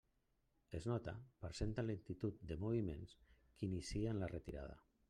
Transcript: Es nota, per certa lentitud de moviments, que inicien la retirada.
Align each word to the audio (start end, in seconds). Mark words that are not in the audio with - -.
Es 0.77 0.87
nota, 0.91 1.13
per 1.45 1.51
certa 1.61 1.85
lentitud 1.91 2.43
de 2.53 2.59
moviments, 2.65 3.17
que 3.55 3.71
inicien 3.71 4.25
la 4.25 4.37
retirada. 4.39 4.85